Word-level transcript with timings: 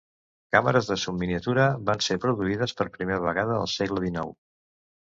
Càmeres 0.55 0.87
de 0.91 0.97
subminiatura 1.01 1.67
van 1.91 2.03
ser 2.09 2.19
produïdes 2.25 2.75
per 2.81 2.91
primera 2.99 3.25
vegada 3.31 3.61
al 3.61 3.73
segle 3.79 4.07
dinou. 4.09 4.39